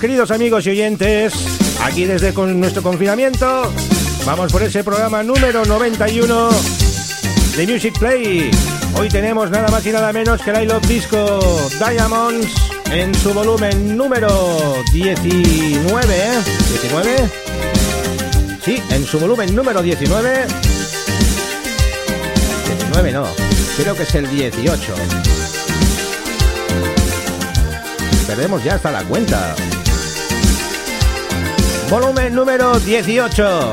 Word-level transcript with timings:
Queridos 0.00 0.30
amigos 0.30 0.66
y 0.66 0.70
oyentes, 0.70 1.34
aquí 1.82 2.04
desde 2.04 2.32
con 2.32 2.58
nuestro 2.58 2.82
confinamiento, 2.82 3.72
vamos 4.24 4.52
por 4.52 4.62
ese 4.62 4.82
programa 4.82 5.22
número 5.22 5.64
91 5.64 6.48
de 7.56 7.66
Music 7.66 7.98
Play. 7.98 8.50
Hoy 8.98 9.08
tenemos 9.08 9.50
nada 9.50 9.68
más 9.68 9.84
y 9.86 9.90
nada 9.90 10.12
menos 10.12 10.40
que 10.42 10.50
el 10.50 10.64
I 10.64 10.68
Disco 10.88 11.38
Diamonds 11.78 12.52
en 12.90 13.14
su 13.14 13.32
volumen 13.34 13.96
número 13.96 14.82
19, 14.92 16.16
¿eh? 16.16 16.40
¿19? 16.90 17.30
Sí, 18.64 18.82
en 18.90 19.04
su 19.04 19.18
volumen 19.18 19.54
número 19.54 19.82
19. 19.82 20.46
19 22.66 23.12
no, 23.12 23.26
creo 23.76 23.94
que 23.94 24.02
es 24.02 24.14
el 24.14 24.30
18 24.30 24.94
perdemos 28.26 28.64
ya 28.64 28.74
hasta 28.74 28.90
la 28.90 29.04
cuenta. 29.04 29.54
Volumen 31.94 32.34
número 32.34 32.80
18. 32.80 33.72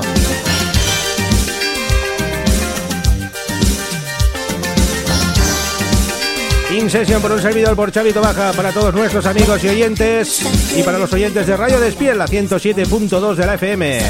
In 6.78 6.88
sesión 6.92 7.20
por 7.20 7.32
un 7.32 7.42
servidor 7.42 7.76
por 7.76 7.92
Chavito 7.92 8.22
Baja 8.22 8.54
para 8.54 8.72
todos 8.72 8.94
nuestros 8.94 9.26
amigos 9.26 9.64
y 9.64 9.70
oyentes 9.70 10.40
y 10.78 10.84
para 10.84 11.00
los 11.00 11.12
oyentes 11.12 11.48
de 11.48 11.58
Radio 11.58 11.80
Despiel, 11.80 12.20
la 12.20 12.28
107.2 12.28 13.34
de 13.34 13.46
la 13.48 13.56
FM. 13.56 14.02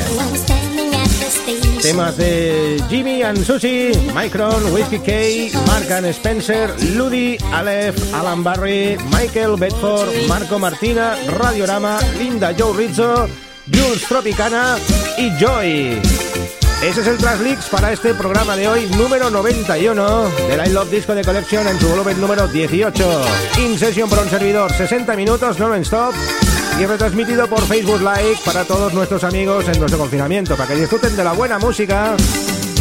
Temas 1.81 2.17
de 2.17 2.83
Jimmy 2.89 3.21
and 3.21 3.41
Susie, 3.45 3.93
Micron, 4.13 4.73
Whiskey 4.73 4.99
K, 4.99 5.57
Mark 5.67 5.89
and 5.89 6.07
Spencer, 6.07 6.69
Ludi, 6.97 7.37
Aleph, 7.53 8.13
Alan 8.13 8.43
Barry, 8.43 8.97
Michael 9.09 9.55
Bedford, 9.57 10.27
Marco 10.27 10.59
Martina, 10.59 11.15
Radiorama, 11.29 11.97
Linda 12.19 12.53
Joe 12.53 12.75
Rizzo, 12.75 13.29
Jules 13.73 14.03
Tropicana 14.07 14.77
y 15.17 15.29
Joy. 15.37 16.01
Ese 16.81 17.01
es 17.01 17.07
el 17.07 17.17
Traslix 17.17 17.65
para 17.65 17.91
este 17.91 18.13
programa 18.13 18.55
de 18.55 18.67
hoy, 18.67 18.87
número 18.97 19.29
91 19.29 20.29
de 20.29 20.67
I 20.67 20.69
Love 20.71 20.89
Disco 20.89 21.13
de 21.13 21.23
Collection 21.23 21.67
en 21.67 21.79
su 21.79 21.87
volumen 21.87 22.19
número 22.19 22.47
18. 22.47 23.21
In 23.59 23.77
session 23.77 24.09
por 24.09 24.19
un 24.19 24.29
servidor, 24.29 24.73
60 24.73 25.15
minutos, 25.15 25.59
non-stop 25.59 26.13
y 26.79 26.85
retransmitido 26.85 27.47
por 27.47 27.61
Facebook 27.67 27.99
Live 27.99 28.39
para 28.43 28.63
todos 28.63 28.93
nuestros 28.93 29.23
amigos 29.23 29.67
en 29.67 29.79
nuestro 29.79 29.99
confinamiento, 29.99 30.55
para 30.55 30.67
que 30.67 30.79
disfruten 30.79 31.15
de 31.15 31.23
la 31.23 31.33
buena 31.33 31.59
música 31.59 32.15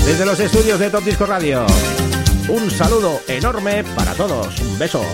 desde 0.07 0.25
los 0.25 0.41
estudios 0.41 0.79
de 0.79 0.89
Top 0.89 1.05
Disco 1.05 1.27
Radio. 1.27 1.67
Un 2.49 2.71
saludo 2.71 3.21
enorme 3.29 3.85
para 3.95 4.15
todos, 4.15 4.59
un 4.61 4.79
beso. 4.79 5.05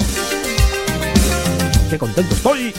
¡Qué 1.91 1.99
contento 1.99 2.35
estoy! 2.35 2.73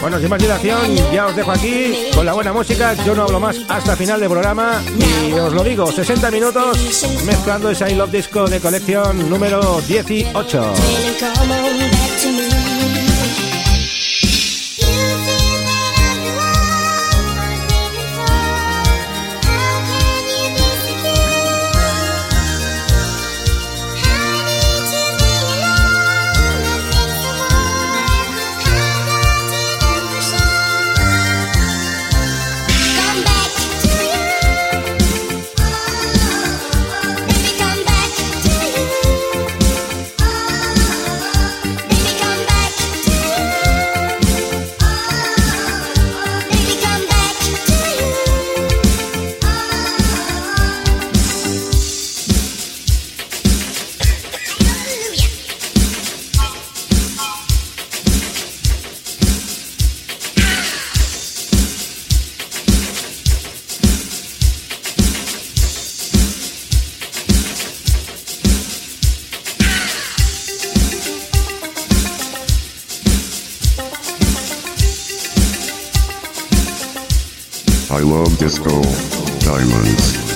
Bueno, 0.00 0.18
sin 0.20 0.30
más 0.30 0.40
dilación, 0.40 0.96
ya 1.12 1.26
os 1.26 1.36
dejo 1.36 1.50
aquí 1.50 2.10
con 2.14 2.24
la 2.24 2.32
buena 2.32 2.52
música. 2.52 2.94
Yo 3.04 3.14
no 3.14 3.24
hablo 3.24 3.40
más 3.40 3.58
hasta 3.68 3.96
final 3.96 4.20
del 4.20 4.28
programa. 4.28 4.82
Y 5.28 5.32
os 5.32 5.52
lo 5.52 5.64
digo, 5.64 5.90
60 5.90 6.30
minutos 6.30 7.04
mezclando 7.24 7.70
ese 7.70 7.90
I 7.90 7.94
Love 7.94 8.12
Disco 8.12 8.46
de 8.48 8.60
colección 8.60 9.28
número 9.28 9.80
18. 9.86 10.72
I 77.90 78.00
love 78.00 78.36
disco. 78.36 78.82
Diamonds. 79.40 80.27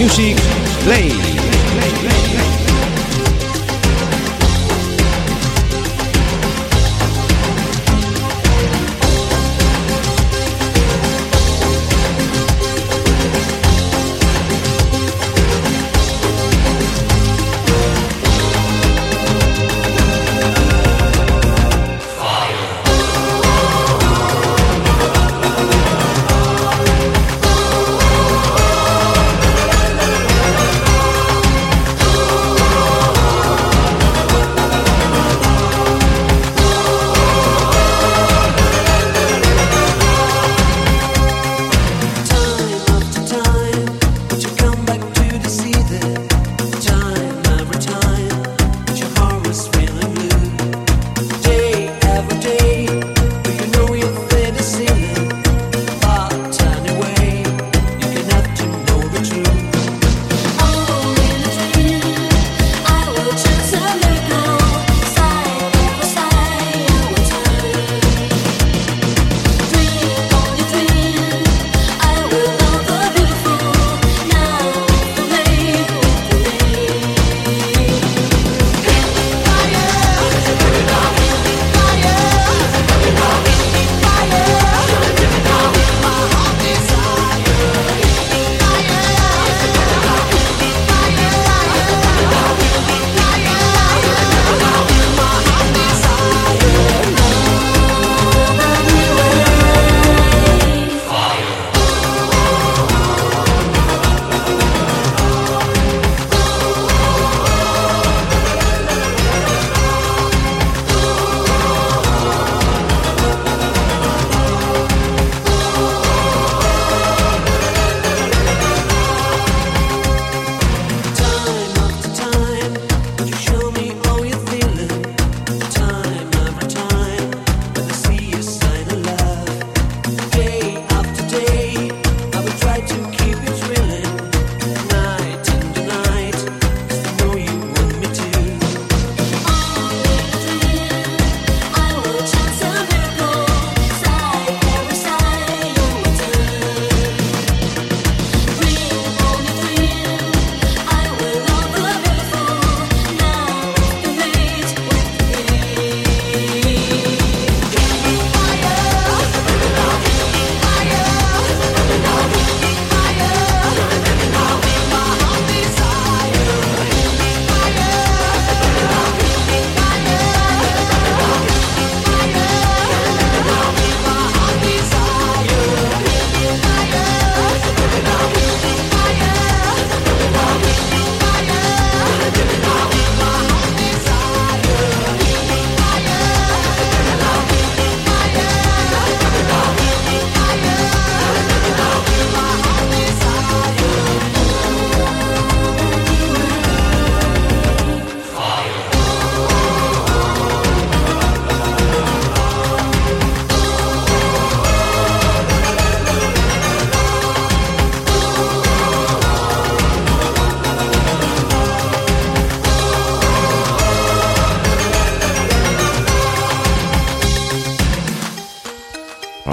Music 0.00 0.34
Play. 0.82 1.29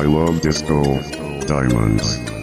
love 0.08 0.42
disco. 0.42 1.00
Diamonds. 1.48 2.37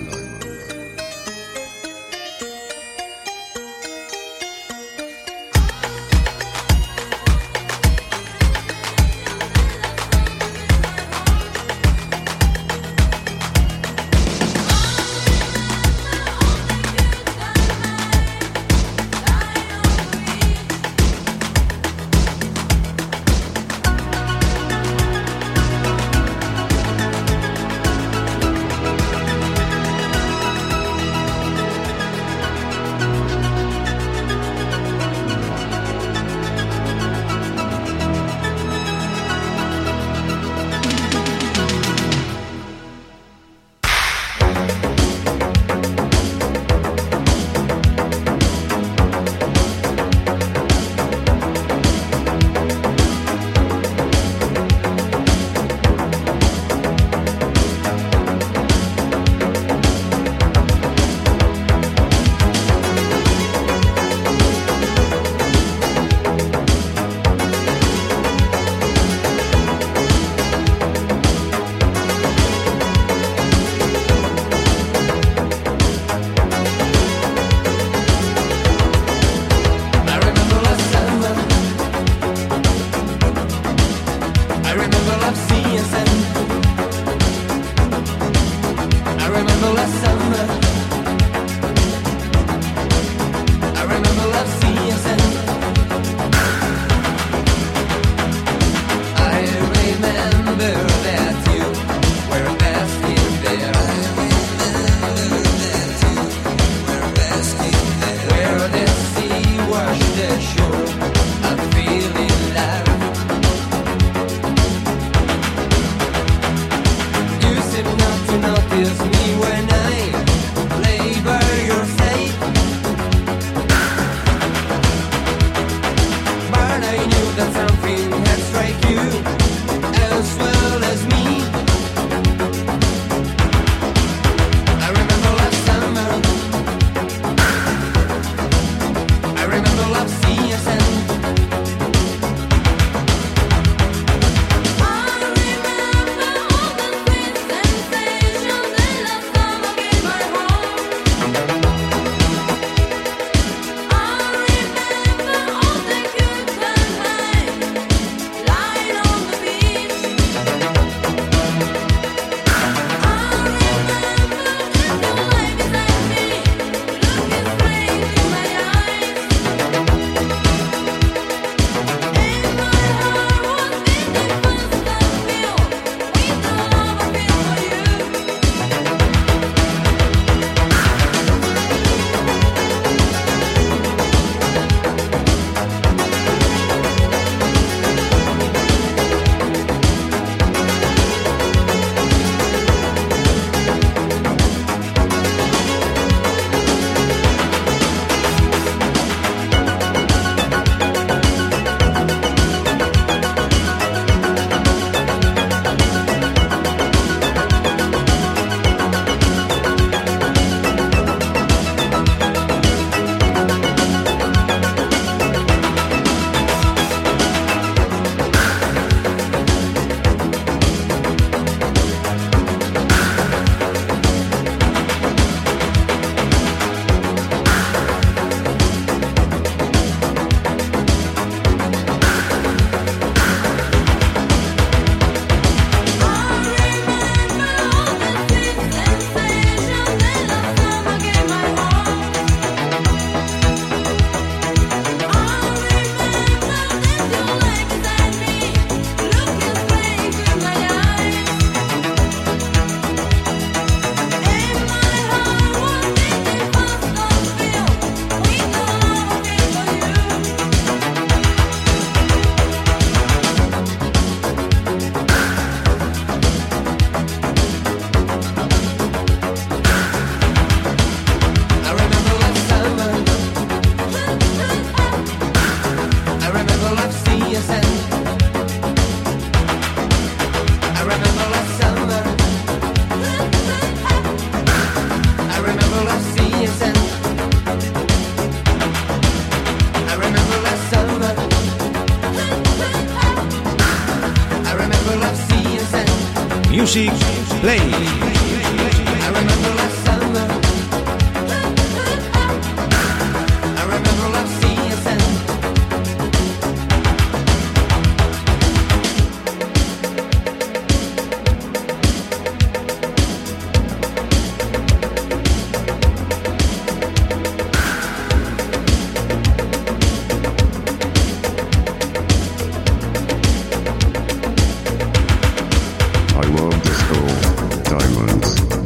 I 326.16 326.26
love 326.28 326.62
disco, 326.62 327.64
diamonds. 327.64 328.63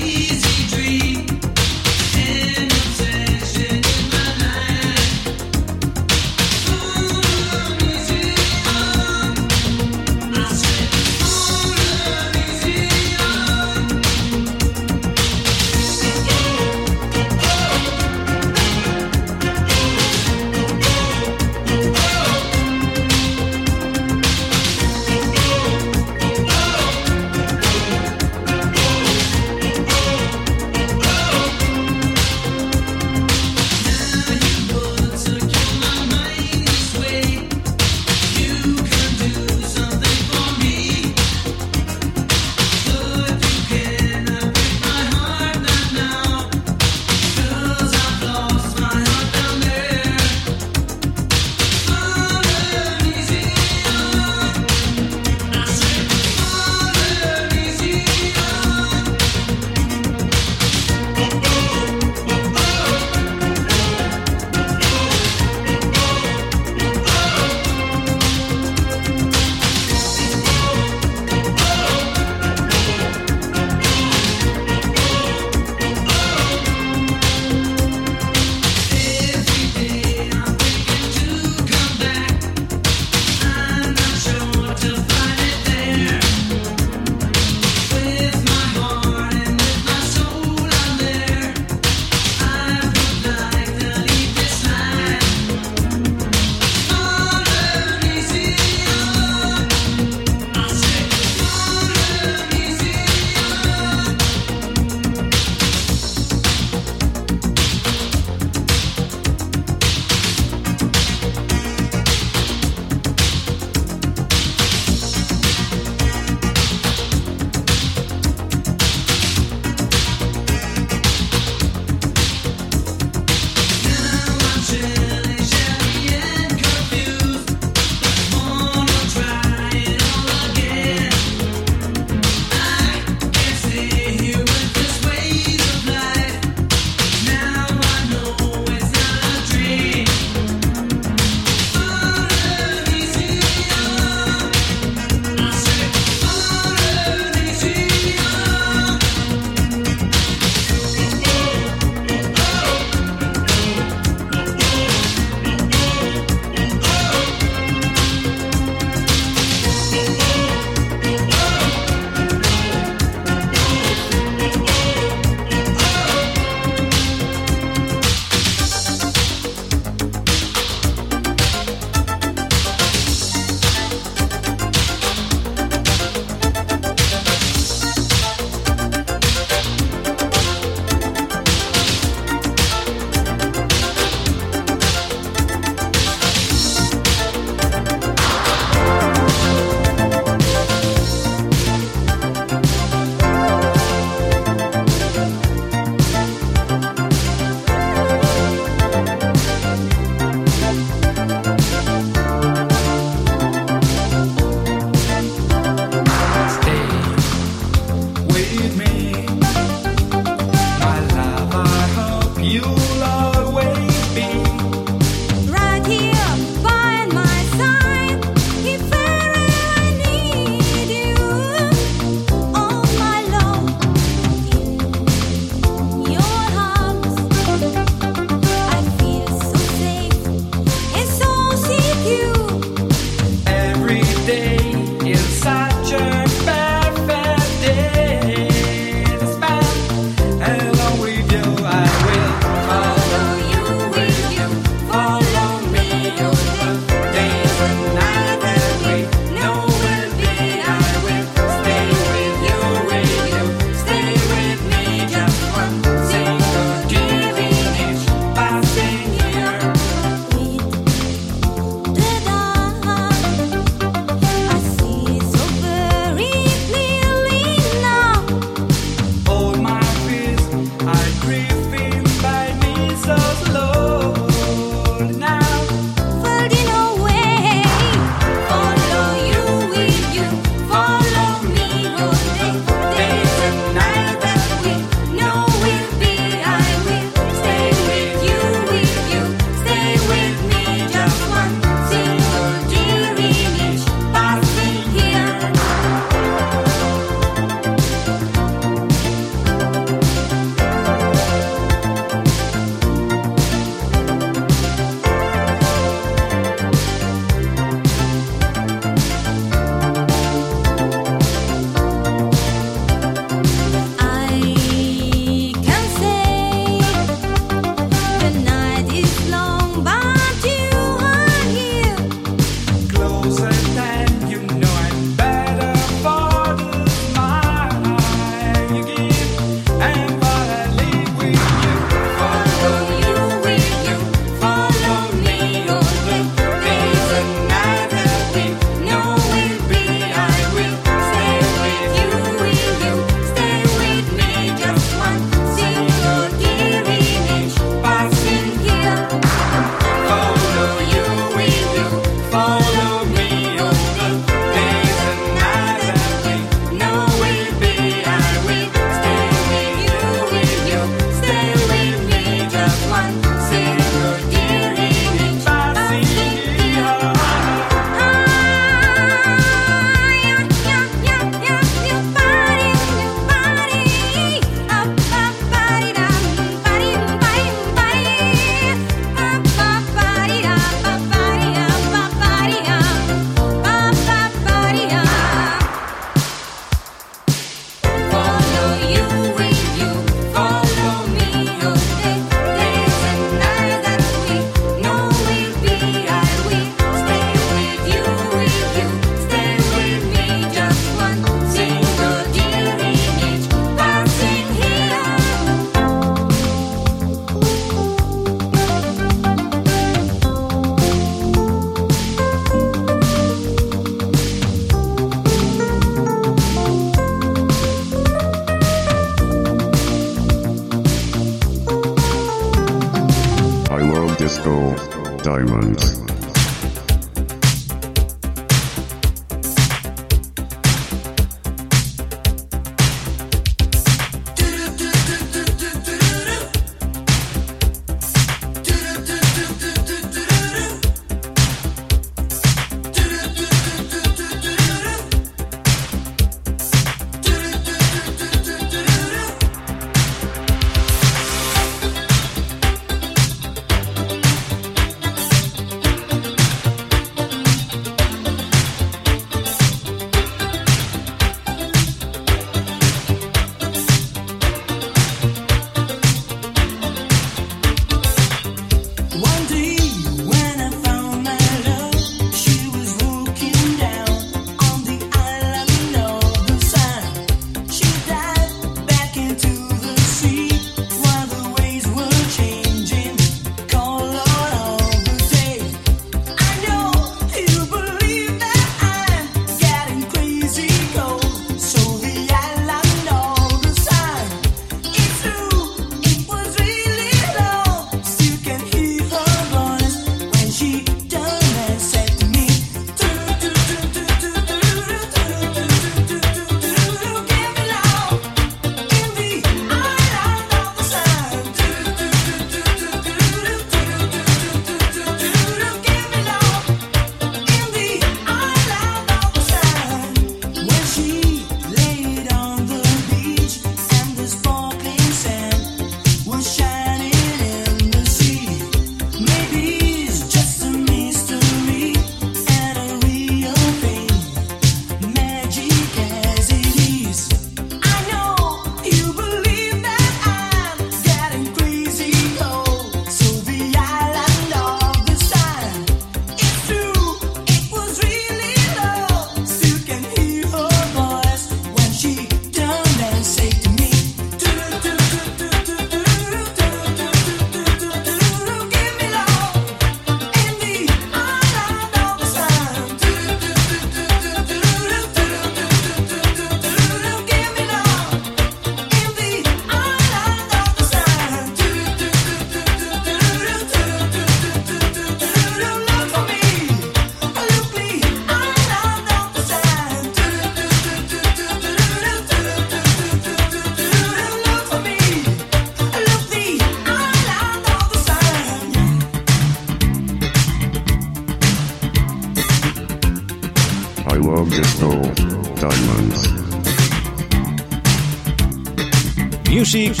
Music 599.73 600.00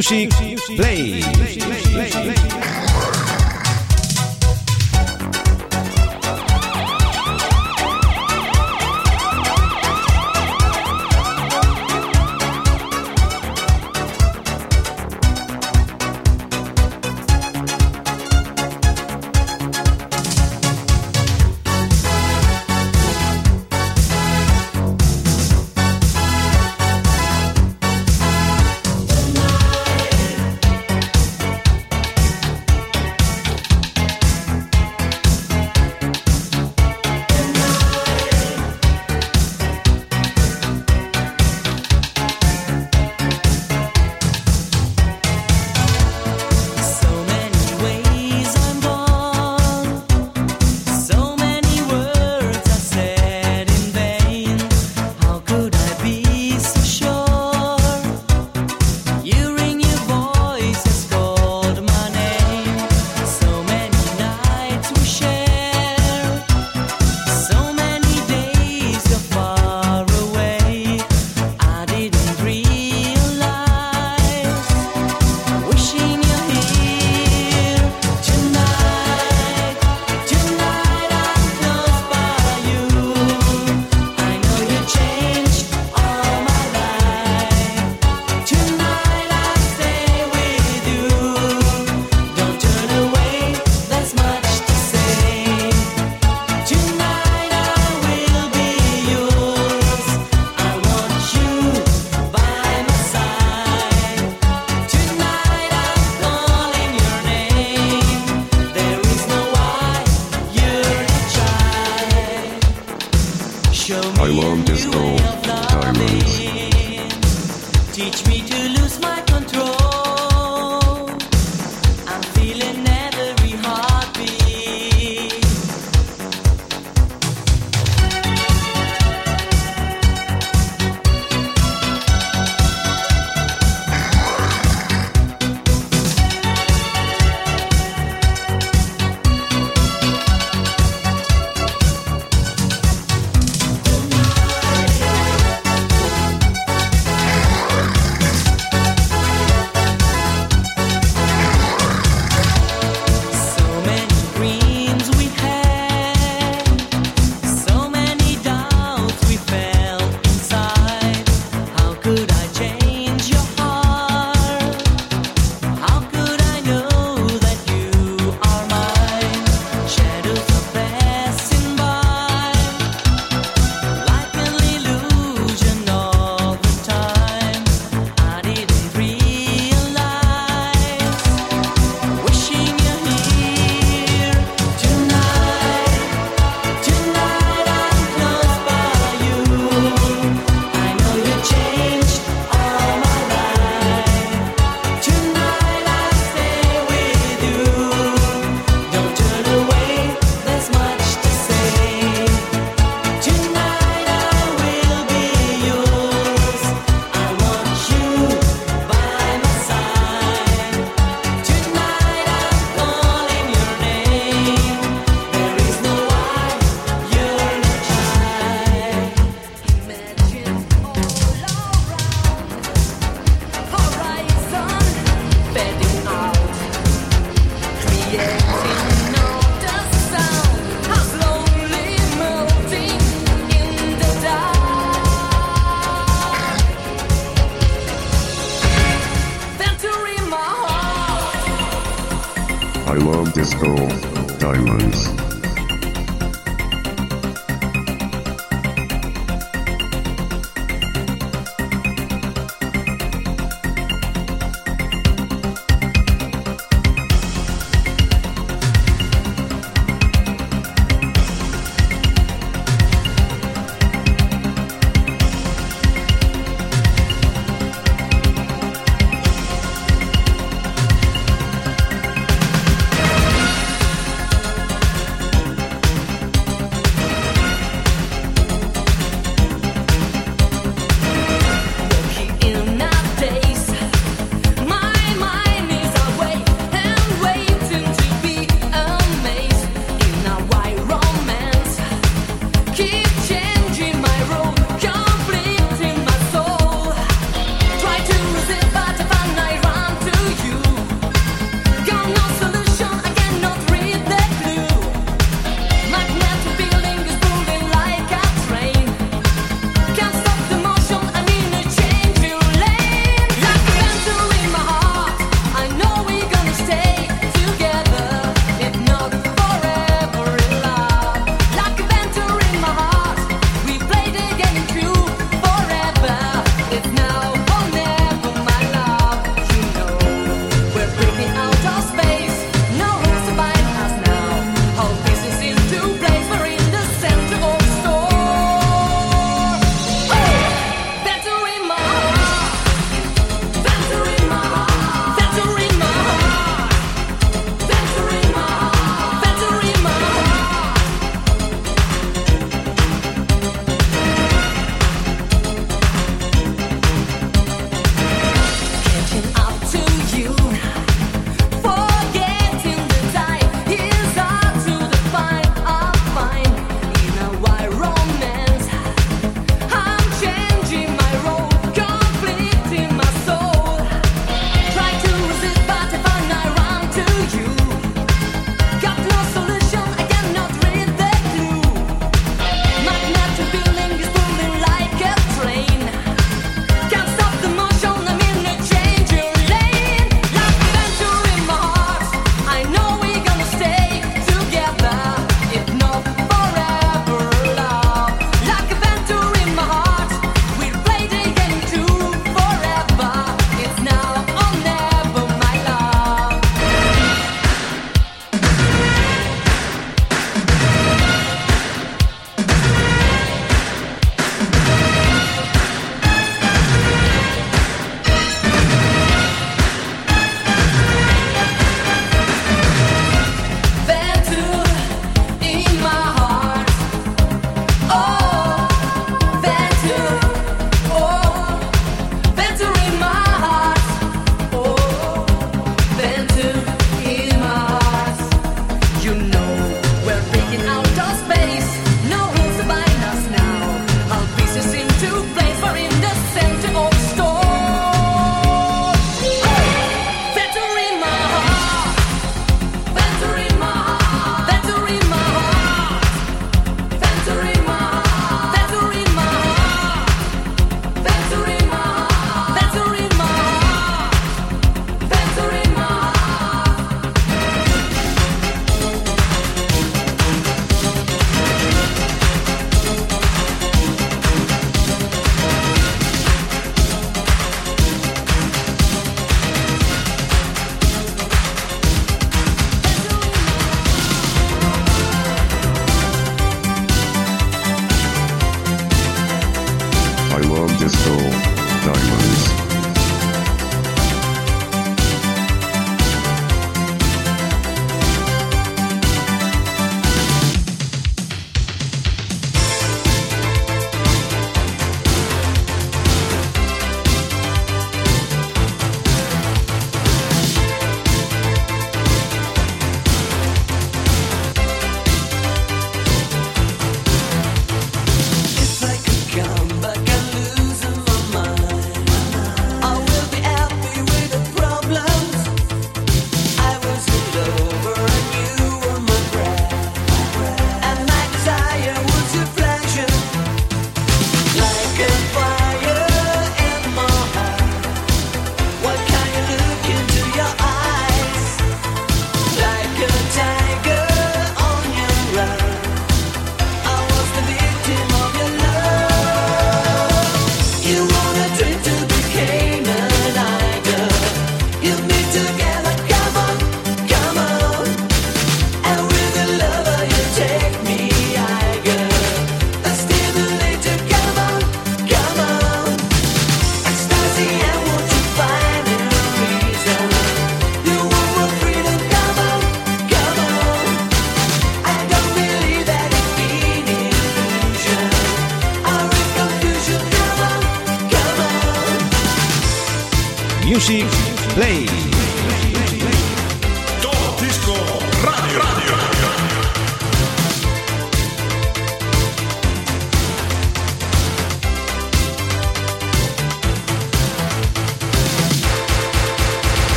Music 0.00 0.39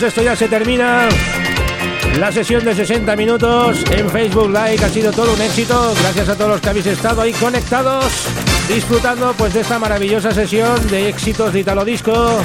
esto 0.00 0.22
ya 0.22 0.34
se 0.34 0.48
termina. 0.48 1.06
La 2.18 2.32
sesión 2.32 2.64
de 2.64 2.74
60 2.74 3.14
minutos 3.14 3.84
en 3.90 4.08
Facebook 4.08 4.48
Live 4.48 4.82
ha 4.82 4.88
sido 4.88 5.12
todo 5.12 5.34
un 5.34 5.42
éxito. 5.42 5.92
Gracias 6.00 6.30
a 6.30 6.34
todos 6.34 6.52
los 6.52 6.60
que 6.62 6.68
habéis 6.70 6.86
estado 6.86 7.20
ahí 7.20 7.32
conectados, 7.32 8.06
disfrutando 8.68 9.34
pues 9.36 9.52
de 9.52 9.60
esta 9.60 9.78
maravillosa 9.78 10.32
sesión 10.32 10.86
de 10.88 11.10
éxitos 11.10 11.52
de 11.52 11.60
Italo 11.60 11.84
Disco. 11.84 12.40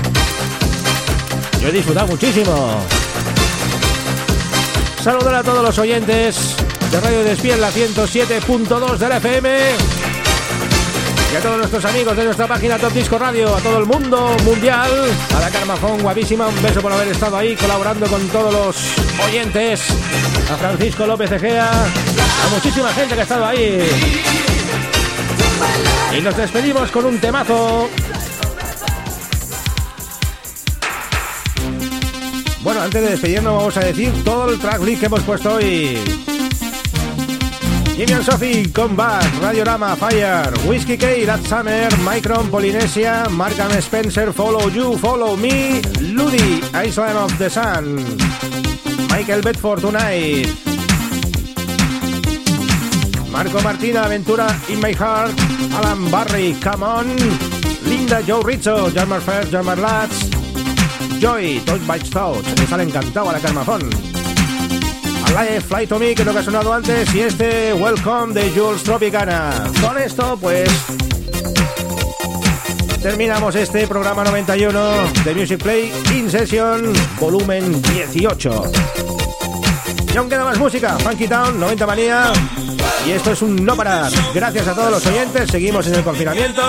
Yo 1.62 1.70
he 1.70 1.72
disfrutado 1.72 2.08
muchísimo. 2.08 2.82
Saludar 5.02 5.36
a 5.36 5.44
todos 5.44 5.64
los 5.64 5.80
oyentes 5.80 6.56
de 6.92 7.00
Radio 7.00 7.24
Despiel, 7.24 7.62
la 7.62 7.72
107.2 7.72 8.98
de 8.98 9.10
la 9.10 9.18
FM. 9.18 9.97
Y 11.32 11.36
a 11.36 11.42
todos 11.42 11.58
nuestros 11.58 11.84
amigos 11.84 12.16
de 12.16 12.24
nuestra 12.24 12.48
página 12.48 12.78
Top 12.78 12.94
Disco 12.94 13.18
Radio, 13.18 13.54
a 13.54 13.60
todo 13.60 13.80
el 13.80 13.86
mundo 13.86 14.36
mundial, 14.46 14.90
a 15.36 15.40
la 15.40 15.50
Carmafón 15.50 16.02
guapísima, 16.02 16.48
un 16.48 16.62
beso 16.62 16.82
por 16.82 16.92
haber 16.92 17.10
estado 17.10 17.36
ahí 17.36 17.56
colaborando 17.56 18.08
con 18.08 18.26
todos 18.30 18.54
los 18.54 18.76
oyentes, 19.26 19.82
a 20.50 20.56
Francisco 20.56 21.06
López 21.06 21.30
Egea, 21.32 21.70
a 21.70 22.50
muchísima 22.54 22.94
gente 22.94 23.14
que 23.14 23.20
ha 23.20 23.24
estado 23.24 23.46
ahí. 23.46 23.90
Y 26.18 26.22
nos 26.22 26.38
despedimos 26.38 26.90
con 26.92 27.06
un 27.06 27.20
temazo. 27.20 27.90
Bueno, 32.62 32.82
antes 32.82 33.02
de 33.02 33.10
despedirnos 33.10 33.54
vamos 33.54 33.78
a 33.78 33.82
decir 33.82 34.24
todo 34.24 34.50
el 34.50 34.60
tracklist 34.60 35.00
que 35.02 35.06
hemos 35.08 35.24
puesto 35.24 35.56
hoy. 35.56 36.27
Jimmy 37.98 38.22
Sophie, 38.22 38.70
Combat, 38.70 39.26
Radiorama, 39.42 39.98
Fire, 39.98 40.54
Whiskey 40.70 40.98
K, 40.98 41.26
That 41.26 41.42
Summer, 41.50 41.90
Micron, 42.06 42.52
Polynesia, 42.52 43.26
Mark 43.32 43.58
and 43.58 43.82
Spencer, 43.82 44.32
Follow 44.32 44.68
You, 44.70 44.96
Follow 45.00 45.36
Me, 45.36 45.82
Ludi, 46.14 46.62
Island 46.78 47.18
of 47.18 47.34
the 47.40 47.50
Sun, 47.50 48.06
Michael 49.10 49.42
Bedford 49.42 49.82
Tonight, 49.82 50.46
Marco 53.32 53.62
Martina, 53.64 54.06
Aventura 54.06 54.46
in 54.70 54.80
My 54.80 54.94
Heart, 54.94 55.34
Alan 55.74 56.12
Barry, 56.12 56.54
Come 56.62 56.84
On, 56.84 57.08
Linda 57.82 58.22
Joe 58.22 58.44
Rizzo, 58.44 58.92
Jarmar 58.92 59.22
First, 59.22 59.50
Jarmar 59.50 59.76
Lads, 59.76 60.30
Joy, 61.20 61.60
Toy 61.66 61.80
Bites 61.88 62.12
Thoughts, 62.12 62.48
me 62.60 62.68
sale 62.68 62.84
encantado 62.84 63.32
a 63.32 63.34
la 63.34 63.40
Carmafón. 63.40 64.17
Alive, 65.36 65.62
Fly 65.62 65.88
to 65.88 66.00
Me, 66.00 66.16
que 66.16 66.22
es 66.22 66.26
lo 66.26 66.34
que 66.34 66.40
ha 66.40 66.44
sonado 66.44 66.74
antes, 66.74 67.14
y 67.14 67.22
este 67.22 67.74
Welcome 67.74 68.34
de 68.34 68.50
Jules 68.52 68.84
Tropicana. 68.84 69.52
Con 69.82 69.98
esto, 69.98 70.38
pues. 70.40 70.70
Terminamos 73.02 73.56
este 73.56 73.88
programa 73.88 74.24
91 74.24 75.14
de 75.24 75.36
Music 75.36 75.62
Play 75.62 75.92
In 76.16 76.30
Session, 76.30 76.94
volumen 77.20 77.82
18. 77.82 78.64
Y 80.14 80.18
aún 80.18 80.30
queda 80.30 80.44
más 80.44 80.58
música, 80.58 80.98
Funky 81.00 81.28
Town, 81.28 81.60
90 81.60 81.86
Manía. 81.86 82.34
Y 83.06 83.12
esto 83.12 83.32
es 83.32 83.42
un 83.42 83.64
no 83.64 83.76
parar. 83.76 84.12
Gracias 84.34 84.68
a 84.68 84.74
todos 84.74 84.92
los 84.92 85.06
oyentes, 85.06 85.50
seguimos 85.50 85.86
en 85.88 85.96
el 85.96 86.04
confinamiento. 86.04 86.62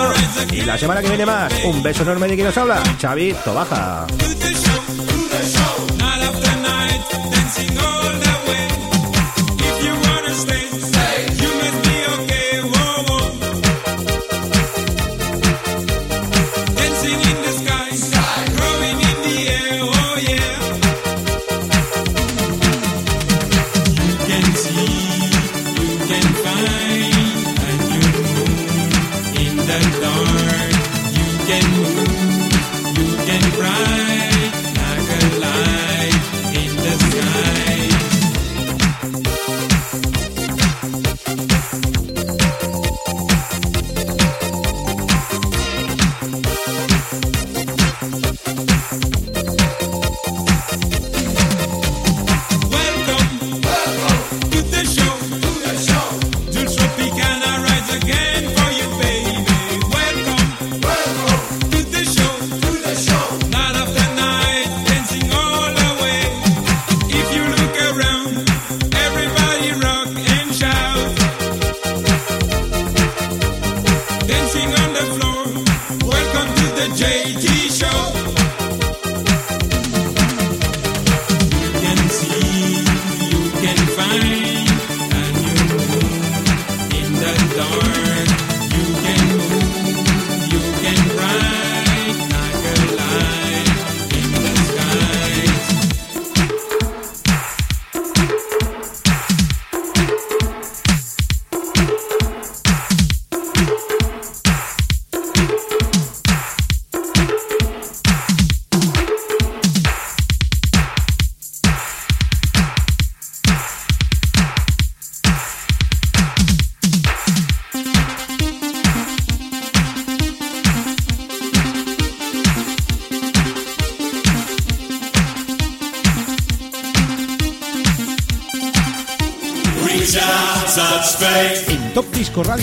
Y 0.51 0.61
la 0.61 0.77
semana 0.77 1.01
que 1.01 1.09
viene 1.09 1.25
más, 1.25 1.51
un 1.65 1.81
beso 1.81 2.03
enorme 2.03 2.27
de 2.27 2.35
quien 2.35 2.47
nos 2.47 2.57
habla, 2.57 2.81
Xavi 3.01 3.35
Tobaja. 3.43 4.05